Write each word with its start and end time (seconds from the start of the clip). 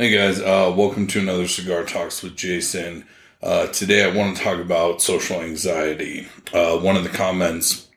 Hey 0.00 0.12
guys, 0.12 0.40
uh, 0.40 0.72
welcome 0.74 1.06
to 1.08 1.20
another 1.20 1.46
Cigar 1.46 1.84
Talks 1.84 2.22
with 2.22 2.34
Jason. 2.34 3.04
Uh, 3.42 3.66
today 3.66 4.02
I 4.02 4.16
want 4.16 4.34
to 4.34 4.42
talk 4.42 4.58
about 4.58 5.02
social 5.02 5.42
anxiety. 5.42 6.26
Uh, 6.54 6.78
one 6.78 6.96
of 6.96 7.02
the 7.02 7.10
comments 7.10 7.90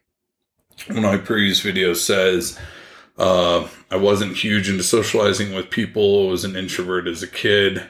on 0.89 1.02
my 1.02 1.16
previous 1.16 1.62
video 1.62 1.94
says 1.94 2.60
uh, 3.18 3.70
I 3.89 3.95
wasn't 3.95 4.36
huge 4.36 4.70
into 4.70 4.84
socializing 4.84 5.55
with 5.55 5.70
people. 5.70 6.27
I 6.27 6.31
was 6.31 6.44
an 6.44 6.58
introvert 6.58 7.08
as 7.08 7.23
a 7.23 7.27
kid. 7.27 7.89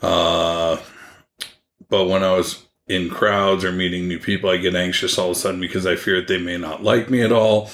Uh, 0.00 0.78
but 1.90 2.06
when 2.06 2.24
I 2.24 2.32
was 2.32 2.66
in 2.88 3.10
crowds 3.10 3.66
or 3.66 3.72
meeting 3.72 4.08
new 4.08 4.18
people, 4.18 4.48
I 4.48 4.56
get 4.56 4.74
anxious 4.74 5.18
all 5.18 5.32
of 5.32 5.36
a 5.36 5.38
sudden 5.38 5.60
because 5.60 5.84
I 5.84 5.96
fear 5.96 6.16
that 6.20 6.28
they 6.28 6.38
may 6.38 6.56
not 6.56 6.82
like 6.82 7.10
me 7.10 7.20
at 7.20 7.32
all. 7.32 7.68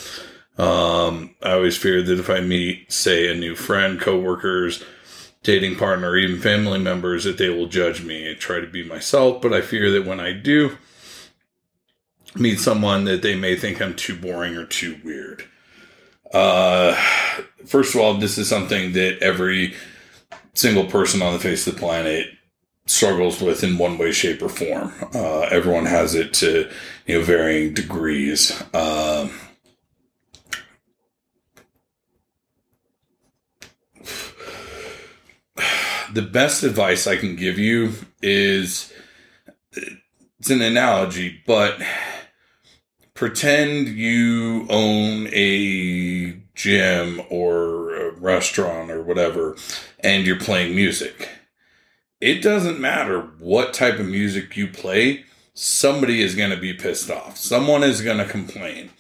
Um, 0.59 1.37
I 1.41 1.53
always 1.53 1.77
fear 1.77 2.03
that 2.03 2.19
if 2.19 2.29
I 2.29 2.41
meet, 2.41 2.91
say, 2.91 3.31
a 3.31 3.37
new 3.37 3.55
friend, 3.55 4.01
coworkers, 4.01 4.83
dating 5.43 5.77
partner, 5.77 6.17
even 6.17 6.41
family 6.41 6.79
members, 6.79 7.25
that 7.25 7.39
they 7.39 7.49
will 7.49 7.67
judge 7.67 8.05
me. 8.05 8.31
I 8.31 8.35
try 8.35 8.61
to 8.61 8.67
be 8.67 8.83
myself, 8.85 9.41
but 9.41 9.53
I 9.53 9.61
fear 9.61 9.91
that 9.93 10.07
when 10.07 10.21
I 10.21 10.33
do 10.33 10.77
meet 12.35 12.61
someone, 12.61 13.05
that 13.05 13.23
they 13.23 13.37
may 13.37 13.57
think 13.57 13.81
I'm 13.81 13.95
too 13.95 14.17
boring 14.17 14.57
or 14.57 14.67
too 14.67 14.99
weird. 15.05 15.45
Uh, 16.33 16.95
first 17.67 17.95
of 17.95 18.01
all, 18.01 18.15
this 18.15 18.37
is 18.39 18.49
something 18.49 18.93
that 18.93 19.19
every 19.23 19.75
single 20.55 20.85
person 20.85 21.23
on 21.23 21.33
the 21.33 21.39
face 21.39 21.67
of 21.67 21.75
the 21.75 21.81
planet 21.81 22.29
struggles 22.87 23.41
with 23.41 23.63
in 23.63 23.79
one 23.79 23.99
way, 23.99 24.13
shape, 24.13 24.43
or 24.43 24.49
form. 24.49 24.93
Uh, 25.15 25.43
everyone 25.43 25.87
has 25.87 26.15
it 26.15 26.33
to 26.35 26.71
you 27.07 27.19
know 27.19 27.25
varying 27.25 27.75
degrees. 27.75 28.53
Um, 28.75 29.31
the 36.13 36.23
best 36.23 36.63
advice 36.63 37.07
I 37.07 37.17
can 37.17 37.37
give 37.37 37.59
you 37.59 37.93
is 38.23 38.93
it's 40.39 40.51
an 40.51 40.63
analogy, 40.63 41.41
but 41.47 41.81
pretend 43.15 43.89
you 43.89 44.67
own 44.71 45.29
a 45.33 46.41
gym 46.55 47.21
or 47.31 47.95
a 47.95 48.13
restaurant 48.13 48.91
or 48.91 49.03
whatever 49.03 49.57
and 50.01 50.27
you're 50.27 50.39
playing 50.39 50.75
music. 50.75 51.29
It 52.21 52.43
doesn't 52.43 52.81
matter 52.81 53.21
what 53.39 53.75
type 53.75 53.99
of 53.99 54.07
music 54.07 54.57
you 54.57 54.69
play, 54.69 55.25
somebody 55.55 56.23
is 56.23 56.35
going 56.35 56.51
to 56.51 56.57
be 56.57 56.73
pissed 56.73 57.11
off. 57.11 57.37
Someone 57.37 57.83
is 57.83 58.01
going 58.01 58.19
to 58.19 58.25
complain. 58.25 58.91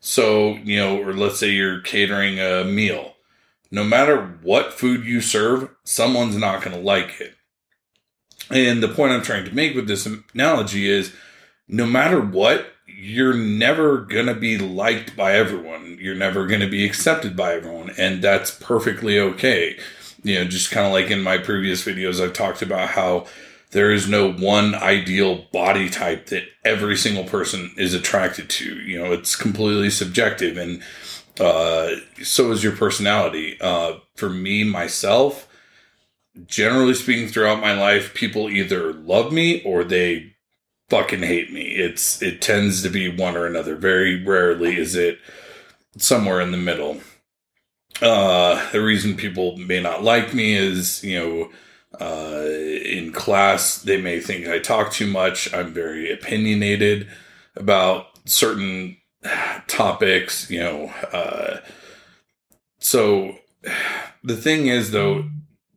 So, 0.00 0.54
you 0.56 0.76
know, 0.76 1.00
or 1.00 1.12
let's 1.12 1.38
say 1.38 1.50
you're 1.50 1.80
catering 1.80 2.40
a 2.40 2.64
meal 2.64 3.14
no 3.70 3.84
matter 3.84 4.38
what 4.42 4.72
food 4.72 5.04
you 5.04 5.20
serve, 5.20 5.70
someone's 5.84 6.36
not 6.36 6.62
going 6.62 6.76
to 6.76 6.82
like 6.82 7.20
it. 7.20 7.34
And 8.50 8.82
the 8.82 8.88
point 8.88 9.12
I'm 9.12 9.22
trying 9.22 9.44
to 9.44 9.54
make 9.54 9.74
with 9.74 9.86
this 9.86 10.08
analogy 10.34 10.88
is 10.88 11.14
no 11.68 11.86
matter 11.86 12.20
what, 12.20 12.66
you're 12.86 13.34
never 13.34 13.98
going 13.98 14.26
to 14.26 14.34
be 14.34 14.58
liked 14.58 15.16
by 15.16 15.34
everyone. 15.34 15.98
You're 16.00 16.16
never 16.16 16.46
going 16.46 16.60
to 16.60 16.68
be 16.68 16.84
accepted 16.84 17.36
by 17.36 17.54
everyone. 17.54 17.90
And 17.96 18.22
that's 18.22 18.50
perfectly 18.50 19.18
okay. 19.18 19.78
You 20.22 20.34
know, 20.36 20.44
just 20.44 20.70
kind 20.70 20.86
of 20.86 20.92
like 20.92 21.10
in 21.10 21.22
my 21.22 21.38
previous 21.38 21.84
videos, 21.84 22.22
I've 22.22 22.32
talked 22.32 22.62
about 22.62 22.90
how 22.90 23.26
there 23.70 23.92
is 23.92 24.08
no 24.08 24.32
one 24.32 24.74
ideal 24.74 25.46
body 25.52 25.88
type 25.88 26.26
that 26.26 26.42
every 26.64 26.96
single 26.96 27.24
person 27.24 27.70
is 27.76 27.94
attracted 27.94 28.50
to. 28.50 28.80
You 28.80 28.98
know, 28.98 29.12
it's 29.12 29.36
completely 29.36 29.90
subjective. 29.90 30.56
And 30.56 30.82
uh, 31.40 31.96
so 32.22 32.52
is 32.52 32.62
your 32.62 32.76
personality. 32.76 33.56
Uh, 33.60 33.94
for 34.14 34.28
me, 34.28 34.62
myself, 34.64 35.48
generally 36.46 36.94
speaking, 36.94 37.28
throughout 37.28 37.60
my 37.60 37.72
life, 37.72 38.14
people 38.14 38.50
either 38.50 38.92
love 38.92 39.32
me 39.32 39.62
or 39.62 39.82
they 39.82 40.34
fucking 40.88 41.22
hate 41.22 41.52
me. 41.52 41.62
It's 41.62 42.20
it 42.20 42.42
tends 42.42 42.82
to 42.82 42.90
be 42.90 43.08
one 43.08 43.36
or 43.36 43.46
another. 43.46 43.74
Very 43.76 44.22
rarely 44.22 44.76
is 44.76 44.94
it 44.94 45.18
somewhere 45.96 46.40
in 46.40 46.50
the 46.50 46.58
middle. 46.58 47.00
Uh, 48.02 48.70
the 48.72 48.82
reason 48.82 49.16
people 49.16 49.56
may 49.56 49.80
not 49.80 50.02
like 50.02 50.32
me 50.32 50.54
is, 50.54 51.02
you 51.04 51.18
know, 51.18 51.50
uh, 52.00 52.44
in 52.84 53.12
class, 53.12 53.82
they 53.82 54.00
may 54.00 54.20
think 54.20 54.46
I 54.46 54.58
talk 54.58 54.92
too 54.92 55.06
much. 55.06 55.52
I'm 55.52 55.74
very 55.74 56.10
opinionated 56.12 57.08
about 57.56 58.06
certain 58.26 58.96
topics, 59.66 60.50
you 60.50 60.60
know. 60.60 60.92
Uh, 61.12 61.58
so 62.78 63.36
the 64.22 64.36
thing 64.36 64.66
is, 64.66 64.90
though, 64.90 65.24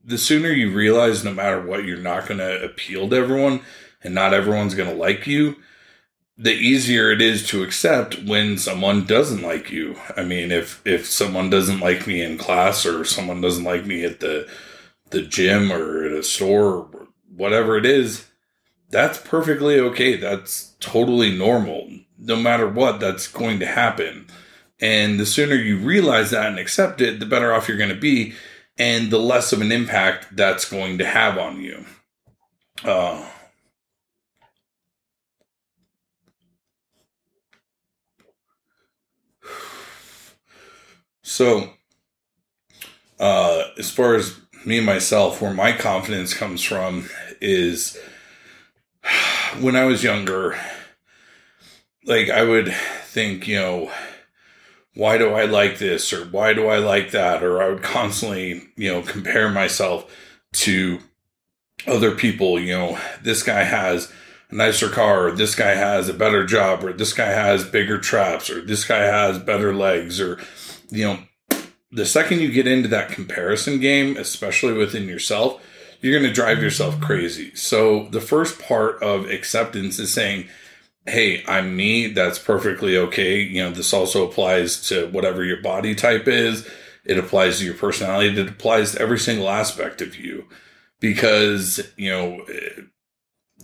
the 0.04 0.18
sooner 0.18 0.50
you 0.50 0.72
realize 0.72 1.24
no 1.24 1.34
matter 1.34 1.66
what, 1.66 1.86
you're 1.86 1.98
not 1.98 2.28
going 2.28 2.40
to 2.40 2.64
appeal 2.64 3.10
to 3.10 3.16
everyone 3.16 3.62
and 4.04 4.14
not 4.14 4.34
everyone's 4.34 4.76
going 4.76 4.90
to 4.90 4.96
like 4.96 5.26
you, 5.28 5.56
the 6.38 6.54
easier 6.54 7.12
it 7.12 7.22
is 7.22 7.48
to 7.48 7.64
accept 7.64 8.24
when 8.24 8.58
someone 8.58 9.06
doesn't 9.06 9.42
like 9.42 9.72
you. 9.72 9.96
I 10.18 10.24
mean, 10.24 10.52
if 10.52 10.82
if 10.86 11.06
someone 11.06 11.50
doesn't 11.50 11.80
like 11.80 12.08
me 12.08 12.22
in 12.22 12.38
class 12.38 12.86
or 12.86 13.06
someone 13.06 13.40
doesn't 13.40 13.64
like 13.64 13.86
me 13.86 14.04
at 14.04 14.20
the 14.20 14.50
the 15.12 15.22
gym 15.22 15.72
or 15.72 16.04
at 16.06 16.12
a 16.12 16.24
store 16.24 16.74
or 16.74 17.08
whatever 17.36 17.78
it 17.78 17.86
is, 17.86 18.26
that's 18.90 19.20
perfectly 19.20 19.80
okay. 19.80 20.16
That's 20.18 20.74
totally 20.80 21.38
normal 21.38 21.90
no 22.24 22.38
matter 22.38 22.68
what, 22.68 23.00
that's 23.00 23.28
going 23.28 23.60
to 23.60 23.66
happen. 23.66 24.28
And 24.80 25.20
the 25.20 25.26
sooner 25.26 25.56
you 25.56 25.78
realize 25.78 26.32
that 26.32 26.48
and 26.48 26.60
accept 26.60 27.02
it, 27.02 27.20
the 27.20 27.26
better 27.26 27.54
off 27.54 27.68
you're 27.68 27.78
going 27.78 27.90
to 27.90 27.96
be, 27.96 28.34
and 28.78 29.12
the 29.12 29.20
less 29.20 29.54
of 29.54 29.62
an 29.62 29.72
impact 29.72 30.36
that's 30.36 30.70
going 30.70 30.98
to 30.98 31.06
have 31.06 31.38
on 31.38 31.62
you. 31.62 31.86
Uh, 32.84 33.26
so, 41.22 41.70
uh, 43.20 43.64
as 43.78 43.92
far 43.92 44.16
as 44.16 44.40
me 44.66 44.78
and 44.78 44.86
myself, 44.86 45.42
where 45.42 45.54
my 45.54 45.72
confidence 45.74 46.34
comes 46.34 46.64
from 46.64 47.10
is 47.42 47.98
when 49.60 49.76
I 49.76 49.86
was 49.86 50.04
younger 50.04 50.58
like 52.06 52.30
I 52.30 52.44
would 52.44 52.74
think, 53.06 53.48
you 53.48 53.58
know, 53.58 53.92
why 54.96 55.18
do 55.18 55.32
I 55.34 55.46
like 55.46 55.80
this 55.80 56.14
or 56.14 56.26
why 56.26 56.54
do 56.54 56.68
I 56.68 56.78
like 56.78 57.12
that? 57.12 57.44
Or 57.44 57.62
I 57.62 57.70
would 57.70 57.82
constantly, 57.84 58.62
you 58.76 58.92
know, 58.92 59.02
compare 59.02 59.50
myself 59.50 60.14
to 60.54 61.00
other 61.88 62.14
people. 62.16 62.60
You 62.60 62.74
know, 62.74 63.00
this 63.22 63.44
guy 63.44 63.64
has 63.64 64.12
a 64.50 64.56
nicer 64.56 64.90
car, 64.90 65.28
or 65.28 65.32
this 65.32 65.56
guy 65.56 65.76
has 65.76 66.10
a 66.10 66.14
better 66.14 66.46
job, 66.46 66.84
or 66.84 66.94
this 66.94 67.14
guy 67.14 67.30
has 67.30 67.66
bigger 67.66 67.98
traps, 67.98 68.50
or 68.50 68.62
this 68.62 68.86
guy 68.86 69.04
has 69.04 69.40
better 69.40 69.74
legs, 69.74 70.22
or, 70.22 70.40
you 70.90 71.06
know, 71.06 71.20
the 71.92 72.06
second 72.06 72.40
you 72.40 72.52
get 72.52 72.68
into 72.68 72.90
that 72.90 73.10
comparison 73.10 73.80
game, 73.80 74.18
especially 74.18 74.74
within 74.74 75.08
yourself, 75.08 75.62
you're 76.02 76.18
going 76.18 76.30
to 76.30 76.34
drive 76.34 76.62
yourself 76.62 77.00
crazy. 77.00 77.56
So 77.56 78.08
the 78.10 78.22
first 78.22 78.60
part 78.60 79.02
of 79.02 79.30
acceptance 79.30 80.00
is 80.00 80.14
saying, 80.14 80.50
hey, 81.06 81.44
I'm 81.48 81.76
me. 81.76 82.08
That's 82.08 82.40
perfectly 82.40 82.98
okay. 82.98 83.42
You 83.42 83.64
know, 83.64 83.72
this 83.72 83.94
also 83.94 84.28
applies 84.28 84.88
to 84.90 85.08
whatever 85.08 85.44
your 85.44 85.62
body 85.62 85.96
type 85.96 86.28
is. 86.28 86.68
It 87.06 87.18
applies 87.18 87.60
to 87.60 87.66
your 87.66 87.74
personality. 87.74 88.40
It 88.40 88.48
applies 88.48 88.94
to 88.94 89.02
every 89.02 89.20
single 89.20 89.50
aspect 89.50 90.02
of 90.02 90.16
you 90.16 90.48
because, 91.00 91.82
you 91.98 92.10
know, 92.10 92.46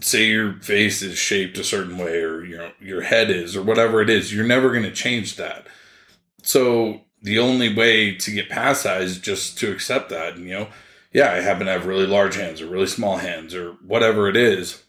say 0.01 0.27
your 0.27 0.59
face 0.59 1.01
is 1.01 1.17
shaped 1.17 1.57
a 1.57 1.63
certain 1.63 1.97
way 1.97 2.21
or 2.21 2.43
your 2.43 2.71
your 2.79 3.01
head 3.01 3.29
is 3.29 3.55
or 3.55 3.61
whatever 3.61 4.01
it 4.01 4.09
is, 4.09 4.33
you're 4.33 4.45
never 4.45 4.71
going 4.71 4.83
to 4.83 4.91
change 4.91 5.35
that. 5.35 5.67
So 6.43 7.01
the 7.21 7.39
only 7.39 7.73
way 7.73 8.15
to 8.15 8.31
get 8.31 8.49
past 8.49 8.83
that 8.83 9.01
is 9.01 9.19
just 9.19 9.57
to 9.59 9.71
accept 9.71 10.09
that. 10.09 10.35
And, 10.35 10.45
you 10.45 10.51
know, 10.51 10.67
yeah, 11.11 11.31
I 11.31 11.41
happen 11.41 11.65
to 11.65 11.71
have 11.71 11.85
really 11.85 12.05
large 12.05 12.35
hands 12.35 12.61
or 12.61 12.67
really 12.67 12.87
small 12.87 13.17
hands 13.17 13.53
or 13.55 13.73
whatever 13.85 14.29
it 14.29 14.37
is. 14.37 14.83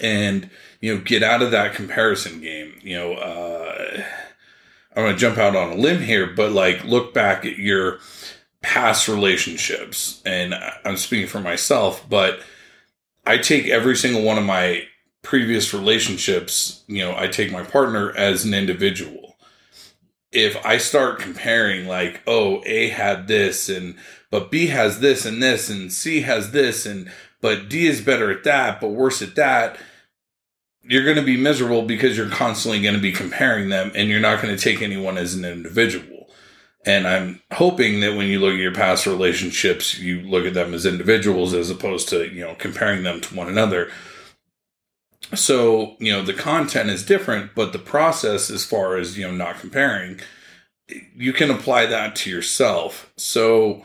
And 0.00 0.50
you 0.80 0.94
know, 0.94 1.00
get 1.00 1.22
out 1.22 1.42
of 1.42 1.50
that 1.50 1.74
comparison 1.74 2.40
game. 2.40 2.78
You 2.82 2.96
know, 2.96 3.12
uh, 3.14 4.02
I'm 4.94 5.04
going 5.04 5.14
to 5.14 5.20
jump 5.20 5.38
out 5.38 5.56
on 5.56 5.72
a 5.72 5.76
limb 5.76 6.02
here, 6.02 6.26
but 6.26 6.52
like 6.52 6.84
look 6.84 7.14
back 7.14 7.44
at 7.44 7.56
your 7.56 7.98
past 8.62 9.08
relationships. 9.08 10.22
And 10.24 10.54
I'm 10.84 10.96
speaking 10.96 11.28
for 11.28 11.40
myself, 11.40 12.04
but 12.08 12.40
I 13.26 13.38
take 13.38 13.66
every 13.66 13.96
single 13.96 14.22
one 14.22 14.38
of 14.38 14.44
my 14.44 14.84
previous 15.22 15.74
relationships, 15.74 16.84
you 16.86 17.04
know, 17.04 17.14
I 17.16 17.28
take 17.28 17.52
my 17.52 17.62
partner 17.62 18.12
as 18.16 18.44
an 18.44 18.54
individual. 18.54 19.36
If 20.32 20.64
I 20.64 20.78
start 20.78 21.18
comparing, 21.18 21.86
like, 21.86 22.22
oh, 22.26 22.62
A 22.64 22.88
had 22.88 23.28
this, 23.28 23.68
and 23.68 23.96
but 24.30 24.50
B 24.50 24.66
has 24.68 25.00
this 25.00 25.24
and 25.24 25.42
this, 25.42 25.68
and 25.68 25.92
C 25.92 26.22
has 26.22 26.52
this, 26.52 26.86
and 26.86 27.10
but 27.40 27.68
D 27.68 27.86
is 27.86 28.00
better 28.00 28.30
at 28.30 28.44
that, 28.44 28.80
but 28.80 28.88
worse 28.88 29.22
at 29.22 29.34
that 29.36 29.78
you're 30.88 31.04
going 31.04 31.16
to 31.16 31.22
be 31.22 31.36
miserable 31.36 31.82
because 31.82 32.16
you're 32.16 32.30
constantly 32.30 32.80
going 32.80 32.94
to 32.94 33.00
be 33.00 33.12
comparing 33.12 33.68
them 33.68 33.92
and 33.94 34.08
you're 34.08 34.20
not 34.20 34.42
going 34.42 34.56
to 34.56 34.62
take 34.62 34.80
anyone 34.80 35.18
as 35.18 35.34
an 35.34 35.44
individual. 35.44 36.30
And 36.86 37.06
I'm 37.06 37.42
hoping 37.52 38.00
that 38.00 38.16
when 38.16 38.28
you 38.28 38.40
look 38.40 38.54
at 38.54 38.60
your 38.60 38.74
past 38.74 39.06
relationships, 39.06 39.98
you 39.98 40.22
look 40.22 40.46
at 40.46 40.54
them 40.54 40.72
as 40.72 40.86
individuals 40.86 41.52
as 41.52 41.68
opposed 41.68 42.08
to, 42.08 42.32
you 42.32 42.40
know, 42.40 42.54
comparing 42.54 43.02
them 43.02 43.20
to 43.20 43.34
one 43.34 43.48
another. 43.48 43.90
So, 45.34 45.96
you 45.98 46.10
know, 46.10 46.22
the 46.22 46.32
content 46.32 46.88
is 46.88 47.04
different, 47.04 47.54
but 47.54 47.74
the 47.74 47.78
process, 47.78 48.48
as 48.48 48.64
far 48.64 48.96
as, 48.96 49.18
you 49.18 49.26
know, 49.26 49.34
not 49.34 49.60
comparing, 49.60 50.20
you 51.14 51.34
can 51.34 51.50
apply 51.50 51.84
that 51.86 52.16
to 52.16 52.30
yourself. 52.30 53.12
So, 53.18 53.84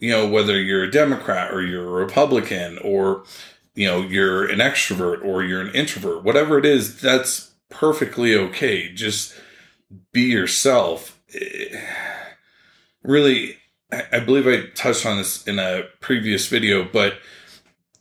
you 0.00 0.10
know, 0.10 0.26
whether 0.26 0.60
you're 0.60 0.82
a 0.82 0.90
Democrat 0.90 1.52
or 1.52 1.62
you're 1.62 1.86
a 1.86 2.04
Republican 2.04 2.78
or, 2.78 3.22
you 3.74 3.86
know, 3.86 4.00
you're 4.00 4.46
an 4.46 4.58
extrovert 4.58 5.22
or 5.24 5.44
you're 5.44 5.60
an 5.60 5.74
introvert, 5.74 6.24
whatever 6.24 6.58
it 6.58 6.64
is, 6.64 7.00
that's 7.00 7.52
perfectly 7.68 8.34
okay. 8.34 8.90
Just 8.92 9.34
be 10.10 10.22
yourself. 10.22 11.20
Eh, 11.34 11.78
really, 13.02 13.58
I 13.92 14.20
believe 14.20 14.46
I 14.46 14.70
touched 14.74 15.04
on 15.04 15.18
this 15.18 15.46
in 15.46 15.58
a 15.58 15.84
previous 16.00 16.48
video, 16.48 16.88
but 16.90 17.18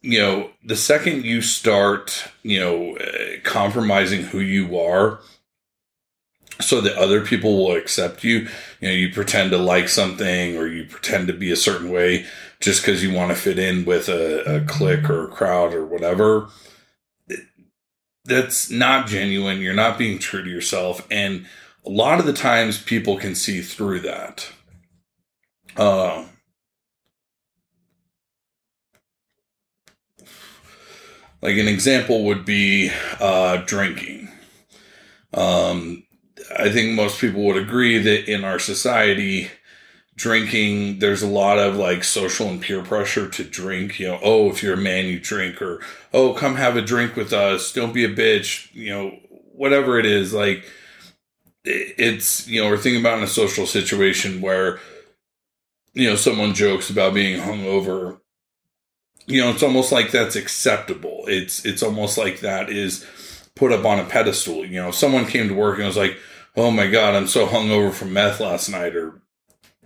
you 0.01 0.19
know, 0.19 0.51
the 0.63 0.77
second 0.77 1.25
you 1.25 1.41
start, 1.41 2.31
you 2.41 2.59
know, 2.59 2.95
eh, 2.95 3.39
compromising 3.43 4.23
who 4.23 4.39
you 4.39 4.79
are 4.79 5.19
so 6.61 6.81
that 6.81 6.97
other 6.97 7.25
people 7.25 7.57
will 7.57 7.75
accept 7.75 8.23
you, 8.23 8.47
you 8.81 8.87
know, 8.87 8.91
you 8.91 9.11
pretend 9.11 9.51
to 9.51 9.57
like 9.57 9.87
something 9.87 10.57
or 10.57 10.67
you 10.67 10.83
pretend 10.85 11.27
to 11.27 11.33
be 11.33 11.51
a 11.51 11.55
certain 11.55 11.89
way 11.89 12.25
just 12.59 12.81
because 12.81 13.01
you 13.01 13.13
want 13.13 13.29
to 13.29 13.35
fit 13.35 13.57
in 13.57 13.85
with 13.85 14.09
a, 14.09 14.57
a 14.57 14.65
clique 14.65 15.09
or 15.09 15.25
a 15.25 15.31
crowd 15.31 15.73
or 15.73 15.85
whatever. 15.85 16.49
That's 18.25 18.69
not 18.69 19.07
genuine. 19.07 19.61
You're 19.61 19.73
not 19.73 19.97
being 19.97 20.19
true 20.19 20.43
to 20.43 20.49
yourself. 20.49 21.07
And 21.09 21.45
a 21.85 21.89
lot 21.89 22.19
of 22.19 22.25
the 22.25 22.33
times 22.33 22.81
people 22.81 23.17
can 23.17 23.35
see 23.35 23.61
through 23.61 24.01
that. 24.01 24.51
Uh, 25.77 26.25
like 31.41 31.57
an 31.57 31.69
example 31.69 32.25
would 32.25 32.43
be 32.43 32.91
uh, 33.19 33.57
drinking. 33.65 34.29
Um, 35.33 36.03
I 36.57 36.69
think 36.69 36.95
most 36.95 37.19
people 37.19 37.43
would 37.43 37.57
agree 37.57 37.97
that 37.97 38.31
in 38.31 38.43
our 38.43 38.59
society, 38.59 39.49
drinking, 40.15 40.99
there's 40.99 41.21
a 41.21 41.27
lot 41.27 41.57
of 41.57 41.77
like 41.77 42.03
social 42.03 42.47
and 42.47 42.61
peer 42.61 42.83
pressure 42.83 43.29
to 43.29 43.43
drink. 43.43 43.99
You 43.99 44.09
know, 44.09 44.19
oh, 44.21 44.49
if 44.49 44.61
you're 44.61 44.73
a 44.73 44.77
man, 44.77 45.05
you 45.05 45.19
drink, 45.19 45.61
or 45.61 45.81
oh, 46.13 46.33
come 46.33 46.55
have 46.55 46.75
a 46.75 46.81
drink 46.81 47.15
with 47.15 47.33
us. 47.33 47.71
Don't 47.71 47.93
be 47.93 48.03
a 48.03 48.13
bitch. 48.13 48.73
You 48.73 48.89
know, 48.89 49.19
whatever 49.53 49.99
it 49.99 50.05
is. 50.05 50.33
Like, 50.33 50.65
it's, 51.63 52.47
you 52.47 52.61
know, 52.61 52.69
we're 52.69 52.77
thinking 52.77 53.01
about 53.01 53.17
in 53.17 53.23
a 53.23 53.27
social 53.27 53.65
situation 53.65 54.41
where, 54.41 54.79
you 55.93 56.09
know, 56.09 56.15
someone 56.15 56.53
jokes 56.53 56.89
about 56.89 57.13
being 57.13 57.41
hungover. 57.41 58.19
You 59.25 59.41
know, 59.41 59.51
it's 59.51 59.63
almost 59.63 59.91
like 59.91 60.11
that's 60.11 60.35
acceptable. 60.35 61.25
It's, 61.27 61.63
it's 61.65 61.83
almost 61.83 62.17
like 62.17 62.39
that 62.39 62.69
is 62.69 63.05
put 63.55 63.71
up 63.71 63.85
on 63.85 63.99
a 63.99 64.05
pedestal. 64.05 64.65
You 64.65 64.81
know, 64.81 64.91
someone 64.91 65.25
came 65.25 65.47
to 65.47 65.53
work 65.53 65.77
and 65.77 65.87
was 65.87 65.97
like, 65.97 66.17
oh 66.55 66.71
my 66.71 66.87
God, 66.87 67.15
I'm 67.15 67.27
so 67.27 67.47
hungover 67.47 67.91
from 67.91 68.13
meth 68.13 68.39
last 68.39 68.69
night 68.69 68.95
or 68.95 69.21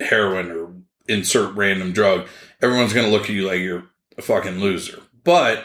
heroin 0.00 0.50
or 0.50 0.72
insert 1.08 1.54
random 1.54 1.92
drug, 1.92 2.26
everyone's 2.62 2.92
going 2.92 3.06
to 3.06 3.12
look 3.12 3.24
at 3.24 3.30
you 3.30 3.46
like 3.46 3.60
you're 3.60 3.84
a 4.16 4.22
fucking 4.22 4.58
loser. 4.58 5.00
But 5.22 5.64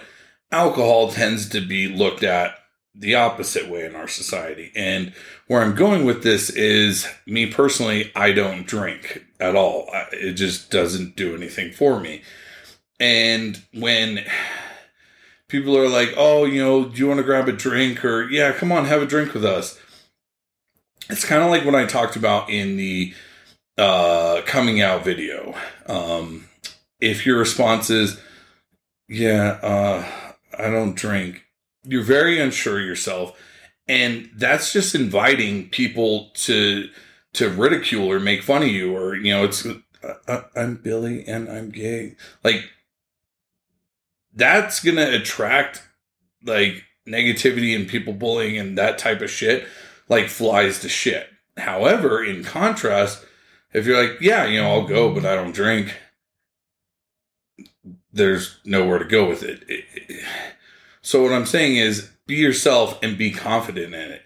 alcohol 0.51 1.11
tends 1.11 1.49
to 1.49 1.65
be 1.65 1.87
looked 1.87 2.23
at 2.23 2.55
the 2.95 3.15
opposite 3.15 3.69
way 3.69 3.85
in 3.85 3.95
our 3.95 4.07
society. 4.07 4.71
And 4.75 5.13
where 5.47 5.61
I'm 5.61 5.75
going 5.75 6.05
with 6.05 6.23
this 6.23 6.49
is 6.49 7.07
me 7.25 7.45
personally, 7.45 8.11
I 8.15 8.31
don't 8.31 8.67
drink 8.67 9.25
at 9.39 9.55
all. 9.55 9.89
It 10.11 10.33
just 10.33 10.69
doesn't 10.69 11.15
do 11.15 11.35
anything 11.35 11.71
for 11.71 11.99
me. 11.99 12.23
And 12.99 13.61
when 13.73 14.25
people 15.49 15.77
are 15.77 15.89
like, 15.89 16.13
oh, 16.15 16.45
you 16.45 16.63
know, 16.63 16.85
do 16.85 16.97
you 16.97 17.07
want 17.07 17.17
to 17.17 17.23
grab 17.23 17.49
a 17.49 17.51
drink? 17.51 18.05
Or, 18.05 18.29
yeah, 18.29 18.53
come 18.53 18.71
on, 18.71 18.85
have 18.85 19.01
a 19.01 19.05
drink 19.05 19.33
with 19.33 19.43
us 19.43 19.77
it's 21.09 21.25
kind 21.25 21.41
of 21.43 21.49
like 21.49 21.65
what 21.65 21.75
I 21.75 21.85
talked 21.85 22.15
about 22.15 22.49
in 22.49 22.77
the 22.77 23.13
uh, 23.77 24.41
coming 24.45 24.81
out 24.81 25.03
video. 25.03 25.55
Um, 25.87 26.47
if 26.99 27.25
your 27.25 27.37
response 27.39 27.89
is, 27.89 28.19
yeah, 29.07 29.59
uh, 29.63 30.07
I 30.57 30.69
don't 30.69 30.95
drink, 30.95 31.45
you're 31.83 32.03
very 32.03 32.39
unsure 32.39 32.79
yourself. 32.79 33.37
And 33.87 34.29
that's 34.35 34.71
just 34.71 34.93
inviting 34.93 35.69
people 35.69 36.29
to 36.35 36.89
to 37.33 37.49
ridicule 37.49 38.11
or 38.11 38.19
make 38.19 38.43
fun 38.43 38.61
of 38.61 38.69
you, 38.69 38.95
or 38.95 39.15
you 39.15 39.33
know, 39.33 39.45
it's 39.45 39.65
uh, 39.65 39.79
uh 40.27 40.41
I'm 40.55 40.75
Billy 40.75 41.25
and 41.25 41.49
I'm 41.49 41.71
gay. 41.71 42.15
Like 42.43 42.69
that's 44.33 44.83
gonna 44.83 45.09
attract 45.11 45.83
like 46.43 46.83
negativity 47.07 47.75
and 47.75 47.87
people 47.87 48.13
bullying 48.13 48.57
and 48.57 48.77
that 48.77 48.97
type 48.97 49.21
of 49.21 49.29
shit 49.29 49.67
like 50.07 50.27
flies 50.27 50.79
to 50.79 50.89
shit. 50.89 51.29
However, 51.57 52.23
in 52.23 52.43
contrast, 52.43 53.25
if 53.73 53.85
you're 53.85 54.01
like, 54.01 54.21
yeah, 54.21 54.45
you 54.45 54.61
know, 54.61 54.69
I'll 54.69 54.87
go, 54.87 55.13
but 55.13 55.25
I 55.25 55.35
don't 55.35 55.53
drink, 55.53 55.95
there's 58.11 58.59
nowhere 58.65 58.99
to 58.99 59.05
go 59.05 59.27
with 59.27 59.43
it. 59.43 59.63
it, 59.67 59.85
it 59.93 60.25
so 61.01 61.23
what 61.23 61.33
I'm 61.33 61.45
saying 61.45 61.77
is 61.77 62.09
be 62.27 62.35
yourself 62.35 62.99
and 63.01 63.17
be 63.17 63.31
confident 63.31 63.93
in 63.93 64.11
it. 64.11 64.21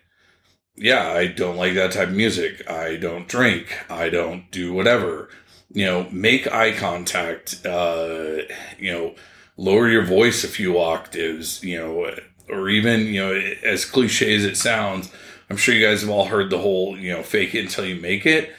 Yeah, 0.75 1.07
I 1.07 1.27
don't 1.27 1.57
like 1.57 1.75
that 1.75 1.91
type 1.91 2.09
of 2.09 2.15
music. 2.15 2.69
I 2.69 2.95
don't 2.95 3.27
drink. 3.27 3.77
I 3.89 4.09
don't 4.09 4.49
do 4.49 4.73
whatever. 4.73 5.29
You 5.71 5.85
know, 5.85 6.09
make 6.11 6.51
eye 6.51 6.71
contact. 6.71 7.65
Uh, 7.65 8.39
you 8.79 8.91
know, 8.91 9.15
lower 9.57 9.88
your 9.89 10.05
voice 10.05 10.44
a 10.44 10.47
few 10.47 10.79
octaves. 10.79 11.63
You 11.63 11.77
know, 11.79 12.15
or 12.50 12.69
even 12.69 13.07
you 13.07 13.21
know, 13.21 13.33
as 13.63 13.85
cliche 13.85 14.35
as 14.35 14.44
it 14.44 14.57
sounds, 14.57 15.11
I'm 15.50 15.57
sure 15.57 15.75
you 15.75 15.85
guys 15.85 16.01
have 16.01 16.09
all 16.09 16.25
heard 16.25 16.50
the 16.50 16.59
whole, 16.59 16.97
you 16.97 17.11
know, 17.11 17.23
fake 17.23 17.55
it 17.55 17.65
until 17.65 17.85
you 17.85 17.95
make 17.95 18.25
it. 18.25 18.53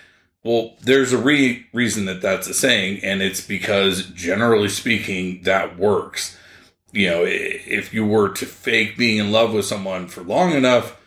Well, 0.44 0.76
there's 0.82 1.12
a 1.12 1.18
re- 1.18 1.66
reason 1.72 2.04
that 2.04 2.20
that's 2.20 2.48
a 2.48 2.54
saying, 2.54 3.00
and 3.02 3.22
it's 3.22 3.40
because 3.40 4.06
generally 4.10 4.68
speaking, 4.68 5.42
that 5.44 5.78
works. 5.78 6.36
You 6.92 7.10
know, 7.10 7.24
if 7.26 7.92
you 7.94 8.06
were 8.06 8.28
to 8.34 8.46
fake 8.46 8.96
being 8.96 9.18
in 9.18 9.32
love 9.32 9.52
with 9.54 9.64
someone 9.64 10.06
for 10.06 10.22
long 10.22 10.52
enough, 10.52 11.00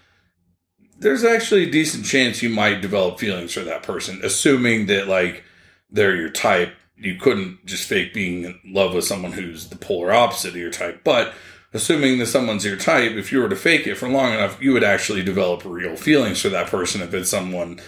there's 1.00 1.24
actually 1.24 1.63
a 1.63 1.72
decent 1.72 2.06
chance 2.06 2.42
you 2.42 2.50
might 2.50 2.81
develop 2.81 3.19
feelings 3.19 3.54
for 3.54 3.62
that 3.62 3.83
person, 3.83 4.19
assuming 4.24 4.88
that, 4.88 5.07
like, 5.07 5.44
they're 5.90 6.16
your 6.16 6.31
type. 6.31 6.73
You 6.99 7.16
couldn't 7.16 7.66
just 7.66 7.87
fake 7.87 8.13
being 8.13 8.44
in 8.44 8.59
love 8.66 8.94
with 8.94 9.06
someone 9.06 9.33
who's 9.33 9.68
the 9.68 9.75
polar 9.75 10.11
opposite 10.11 10.49
of 10.49 10.56
your 10.56 10.71
type. 10.71 11.04
But 11.04 11.33
assuming 11.73 12.18
that 12.18 12.27
someone's 12.27 12.66
your 12.66 12.77
type, 12.77 13.13
if 13.13 13.31
you 13.31 13.39
were 13.39 13.49
to 13.49 13.56
fake 13.56 13.87
it 13.87 13.95
for 13.95 14.09
long 14.09 14.33
enough, 14.33 14.61
you 14.61 14.73
would 14.73 14.83
actually 14.83 15.23
develop 15.23 15.63
real 15.66 15.95
feelings 15.95 16.42
for 16.42 16.49
that 16.49 16.68
person 16.68 17.01
if 17.01 17.13
it's 17.13 17.30
someone, 17.30 17.80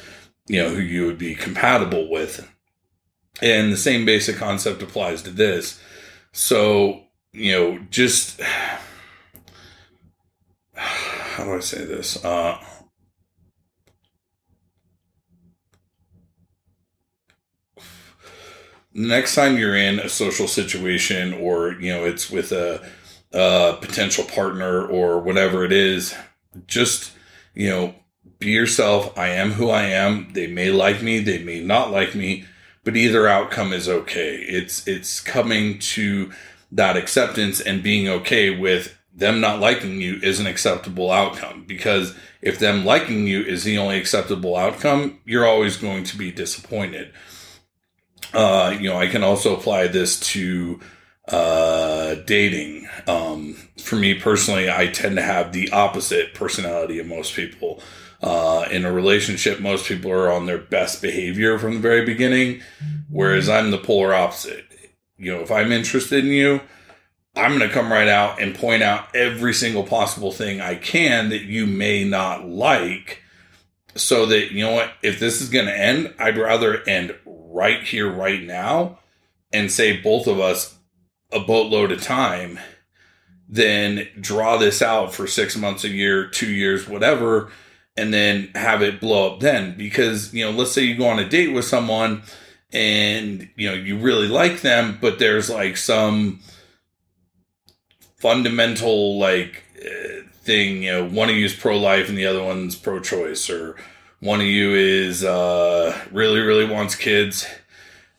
you 0.47 0.61
know, 0.61 0.69
who 0.69 0.81
you 0.81 1.05
would 1.05 1.17
be 1.17 1.35
compatible 1.35 2.09
with. 2.09 2.47
And 3.41 3.71
the 3.71 3.77
same 3.77 4.05
basic 4.05 4.35
concept 4.35 4.81
applies 4.81 5.21
to 5.23 5.31
this. 5.31 5.81
So, 6.31 7.03
you 7.31 7.51
know, 7.51 7.79
just 7.89 8.41
how 10.73 11.45
do 11.45 11.55
I 11.55 11.59
say 11.59 11.85
this? 11.85 12.23
Uh, 12.23 12.63
next 18.93 19.35
time 19.35 19.57
you're 19.57 19.75
in 19.75 19.99
a 19.99 20.09
social 20.09 20.47
situation 20.47 21.33
or, 21.33 21.73
you 21.73 21.91
know, 21.93 22.05
it's 22.05 22.29
with 22.29 22.51
a 22.51 22.81
uh, 23.33 23.73
potential 23.73 24.23
partner 24.23 24.85
or 24.85 25.19
whatever 25.19 25.63
it 25.63 25.71
is, 25.71 26.15
just, 26.67 27.11
you 27.53 27.69
know, 27.69 27.95
be 28.39 28.51
yourself. 28.51 29.17
I 29.17 29.29
am 29.29 29.51
who 29.51 29.69
I 29.69 29.83
am. 29.83 30.31
They 30.33 30.47
may 30.47 30.71
like 30.71 31.01
me, 31.01 31.19
they 31.19 31.43
may 31.43 31.61
not 31.63 31.91
like 31.91 32.15
me, 32.15 32.45
but 32.83 32.95
either 32.95 33.27
outcome 33.27 33.73
is 33.73 33.87
okay. 33.87 34.35
It's, 34.37 34.87
it's 34.87 35.19
coming 35.19 35.79
to 35.79 36.31
that 36.71 36.97
acceptance 36.97 37.59
and 37.59 37.83
being 37.83 38.07
okay 38.07 38.55
with 38.55 38.95
them 39.13 39.41
not 39.41 39.59
liking 39.59 39.99
you 39.99 40.19
is 40.23 40.39
an 40.39 40.47
acceptable 40.47 41.11
outcome 41.11 41.65
because 41.67 42.15
if 42.41 42.57
them 42.57 42.85
liking 42.85 43.27
you 43.27 43.41
is 43.41 43.63
the 43.63 43.77
only 43.77 43.97
acceptable 43.97 44.55
outcome, 44.55 45.19
you're 45.25 45.47
always 45.47 45.77
going 45.77 46.03
to 46.05 46.17
be 46.17 46.31
disappointed. 46.31 47.11
Uh, 48.33 48.75
you 48.79 48.89
know, 48.89 48.97
I 48.97 49.07
can 49.07 49.23
also 49.23 49.55
apply 49.55 49.87
this 49.87 50.19
to 50.31 50.79
uh, 51.27 52.15
dating. 52.25 52.87
Um, 53.07 53.55
for 53.81 53.95
me 53.95 54.13
personally, 54.13 54.69
I 54.69 54.87
tend 54.87 55.15
to 55.15 55.21
have 55.21 55.51
the 55.51 55.71
opposite 55.71 56.33
personality 56.33 56.99
of 56.99 57.07
most 57.07 57.35
people. 57.35 57.81
Uh, 58.21 58.67
in 58.69 58.85
a 58.85 58.91
relationship, 58.91 59.59
most 59.61 59.85
people 59.87 60.11
are 60.11 60.31
on 60.31 60.45
their 60.45 60.57
best 60.57 61.01
behavior 61.01 61.57
from 61.57 61.75
the 61.75 61.79
very 61.79 62.05
beginning, 62.05 62.61
whereas 63.09 63.47
I'm 63.49 63.71
the 63.71 63.77
polar 63.77 64.13
opposite. 64.13 64.65
You 65.17 65.33
know, 65.33 65.39
if 65.41 65.51
I'm 65.51 65.71
interested 65.71 66.25
in 66.25 66.31
you, 66.31 66.61
I'm 67.35 67.57
going 67.57 67.67
to 67.67 67.73
come 67.73 67.91
right 67.91 68.07
out 68.07 68.41
and 68.41 68.53
point 68.55 68.83
out 68.83 69.15
every 69.15 69.53
single 69.53 69.83
possible 69.83 70.31
thing 70.31 70.59
I 70.59 70.75
can 70.75 71.29
that 71.29 71.43
you 71.43 71.65
may 71.65 72.03
not 72.03 72.45
like. 72.47 73.23
so 73.95 74.25
that 74.27 74.51
you 74.51 74.63
know 74.63 74.73
what 74.73 74.91
if 75.01 75.19
this 75.19 75.41
is 75.41 75.49
going 75.49 75.65
to 75.65 75.77
end 75.77 76.13
i'd 76.19 76.37
rather 76.37 76.81
end 76.87 77.15
right 77.49 77.83
here 77.83 78.09
right 78.09 78.43
now 78.43 78.99
and 79.51 79.71
save 79.71 80.03
both 80.03 80.27
of 80.27 80.39
us 80.39 80.77
a 81.31 81.39
boatload 81.39 81.91
of 81.91 82.01
time 82.01 82.59
then 83.47 84.07
draw 84.19 84.57
this 84.57 84.81
out 84.81 85.13
for 85.13 85.25
six 85.25 85.57
months 85.57 85.83
a 85.83 85.89
year 85.89 86.27
two 86.27 86.51
years 86.51 86.87
whatever 86.87 87.49
and 87.99 88.13
then 88.13 88.49
have 88.55 88.81
it 88.81 89.01
blow 89.01 89.33
up 89.33 89.39
then. 89.41 89.75
Because 89.77 90.33
you 90.33 90.45
know 90.45 90.51
let's 90.51 90.71
say 90.71 90.83
you 90.83 90.97
go 90.97 91.07
on 91.07 91.19
a 91.19 91.27
date 91.27 91.53
with 91.53 91.65
someone 91.65 92.23
and 92.71 93.49
you 93.55 93.69
know 93.69 93.75
you 93.75 93.97
really 93.97 94.27
like 94.27 94.61
them 94.61 94.97
but 95.01 95.17
there's 95.19 95.49
like 95.49 95.75
some 95.75 96.39
fundamental 98.17 99.17
like 99.17 99.63
uh, 99.83 100.21
thing 100.43 100.83
you 100.83 100.91
know 100.91 101.09
one 101.09 101.29
of 101.29 101.35
you 101.35 101.45
is 101.45 101.55
pro-life 101.55 102.09
and 102.09 102.17
the 102.17 102.27
other 102.27 102.43
one's 102.43 102.75
pro-choice 102.75 103.49
or 103.49 103.75
one 104.19 104.41
of 104.41 104.47
you 104.47 104.75
is 104.75 105.23
uh 105.23 105.97
really 106.11 106.39
really 106.39 106.65
wants 106.65 106.95
kids 106.95 107.47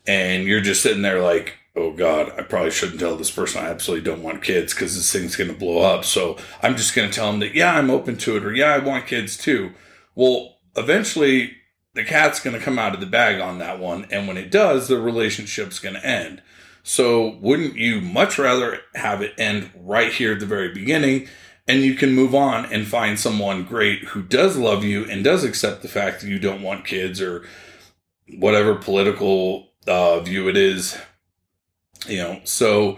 and 0.07 0.45
you're 0.45 0.61
just 0.61 0.81
sitting 0.81 1.01
there 1.03 1.21
like 1.21 1.57
oh 1.75 1.91
god 1.91 2.31
i 2.37 2.41
probably 2.41 2.71
shouldn't 2.71 2.99
tell 2.99 3.15
this 3.15 3.31
person 3.31 3.63
i 3.63 3.69
absolutely 3.69 4.03
don't 4.03 4.23
want 4.23 4.43
kids 4.43 4.73
because 4.73 4.95
this 4.95 5.11
thing's 5.11 5.35
going 5.35 5.49
to 5.49 5.57
blow 5.57 5.81
up. 5.81 6.03
So 6.03 6.37
i'm 6.61 6.75
just 6.75 6.95
going 6.95 7.09
to 7.09 7.15
tell 7.15 7.31
them 7.31 7.39
that 7.41 7.55
yeah 7.55 7.75
i'm 7.75 7.89
open 7.89 8.17
to 8.17 8.37
it 8.37 8.45
or 8.45 8.53
yeah 8.53 8.73
i 8.73 8.79
want 8.79 9.07
kids 9.07 9.37
too. 9.37 9.71
Well 10.15 10.57
eventually 10.75 11.57
the 11.93 12.03
cat's 12.03 12.39
going 12.39 12.57
to 12.57 12.63
come 12.63 12.79
out 12.79 12.93
of 12.93 12.99
the 12.99 13.05
bag 13.05 13.39
on 13.41 13.59
that 13.59 13.79
one 13.79 14.07
and 14.11 14.27
when 14.27 14.37
it 14.37 14.49
does 14.49 14.87
the 14.87 14.99
relationship's 14.99 15.79
going 15.79 15.95
to 15.95 16.05
end. 16.05 16.41
So 16.83 17.37
wouldn't 17.41 17.75
you 17.75 18.01
much 18.01 18.39
rather 18.39 18.79
have 18.95 19.21
it 19.21 19.33
end 19.37 19.69
right 19.75 20.11
here 20.11 20.33
at 20.33 20.39
the 20.39 20.47
very 20.47 20.73
beginning 20.73 21.27
and 21.67 21.81
you 21.81 21.93
can 21.95 22.13
move 22.13 22.35
on 22.35 22.65
and 22.65 22.87
find 22.87 23.19
someone 23.19 23.63
great 23.63 24.03
who 24.09 24.21
does 24.21 24.57
love 24.57 24.83
you 24.83 25.05
and 25.05 25.23
does 25.23 25.43
accept 25.43 25.81
the 25.81 25.87
fact 25.87 26.21
that 26.21 26.27
you 26.27 26.39
don't 26.39 26.61
want 26.61 26.85
kids 26.85 27.21
or 27.21 27.45
whatever 28.37 28.75
political 28.75 29.69
uh, 29.87 30.19
view 30.19 30.47
it 30.47 30.57
is 30.57 30.97
you 32.07 32.17
know? 32.17 32.41
So 32.43 32.97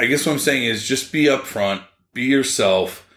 i 0.00 0.06
guess 0.06 0.24
what 0.24 0.32
i'm 0.32 0.38
saying 0.38 0.64
is 0.64 0.86
just 0.86 1.10
be 1.10 1.24
upfront 1.24 1.82
be 2.14 2.22
yourself 2.22 3.08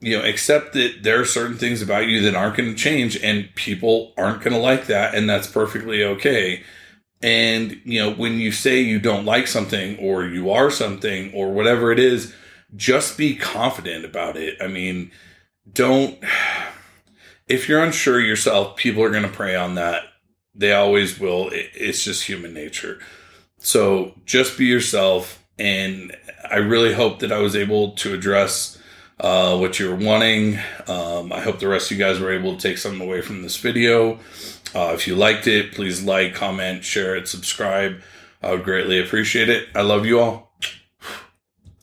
you 0.00 0.16
know 0.16 0.24
accept 0.24 0.72
that 0.74 1.02
there 1.02 1.20
are 1.20 1.24
certain 1.24 1.56
things 1.56 1.82
about 1.82 2.06
you 2.06 2.22
that 2.22 2.34
aren't 2.34 2.56
going 2.56 2.70
to 2.70 2.76
change 2.76 3.16
and 3.16 3.54
people 3.54 4.12
aren't 4.16 4.42
going 4.42 4.52
to 4.54 4.58
like 4.58 4.86
that 4.86 5.14
and 5.14 5.28
that's 5.28 5.46
perfectly 5.46 6.02
okay. 6.02 6.62
And, 7.22 7.80
you 7.84 8.00
know, 8.00 8.12
when 8.12 8.38
you 8.38 8.50
say 8.50 8.80
you 8.80 8.98
don't 8.98 9.26
like 9.26 9.46
something 9.46 9.98
or 9.98 10.24
you 10.24 10.50
are 10.50 10.70
something 10.70 11.32
or 11.34 11.52
whatever 11.52 11.92
it 11.92 11.98
is, 11.98 12.34
just 12.76 13.18
be 13.18 13.36
confident 13.36 14.04
about 14.04 14.36
it. 14.36 14.56
I 14.60 14.66
mean, 14.66 15.10
don't, 15.72 16.18
if 17.48 17.68
you're 17.68 17.82
unsure 17.82 18.20
yourself, 18.20 18.76
people 18.76 19.02
are 19.02 19.10
going 19.10 19.22
to 19.22 19.28
prey 19.28 19.56
on 19.56 19.74
that. 19.74 20.04
They 20.54 20.72
always 20.72 21.18
will. 21.18 21.50
It's 21.52 22.04
just 22.04 22.24
human 22.24 22.54
nature. 22.54 22.98
So 23.58 24.14
just 24.24 24.58
be 24.58 24.66
yourself. 24.66 25.44
And 25.58 26.16
I 26.50 26.56
really 26.56 26.94
hope 26.94 27.20
that 27.20 27.32
I 27.32 27.38
was 27.38 27.54
able 27.54 27.92
to 27.92 28.14
address 28.14 28.78
uh, 29.20 29.56
what 29.58 29.78
you 29.78 29.88
were 29.88 29.96
wanting. 29.96 30.58
Um, 30.88 31.32
I 31.32 31.40
hope 31.40 31.58
the 31.58 31.68
rest 31.68 31.90
of 31.90 31.98
you 31.98 32.04
guys 32.04 32.18
were 32.18 32.32
able 32.32 32.56
to 32.56 32.60
take 32.60 32.78
something 32.78 33.06
away 33.06 33.20
from 33.20 33.42
this 33.42 33.58
video. 33.58 34.18
Uh, 34.74 34.92
if 34.94 35.06
you 35.06 35.14
liked 35.14 35.46
it, 35.46 35.72
please 35.72 36.02
like, 36.02 36.34
comment, 36.34 36.84
share 36.84 37.16
it, 37.16 37.28
subscribe. 37.28 38.00
I 38.42 38.52
would 38.52 38.64
greatly 38.64 38.98
appreciate 38.98 39.48
it. 39.48 39.68
I 39.74 39.82
love 39.82 40.06
you 40.06 40.20
all. 40.20 40.49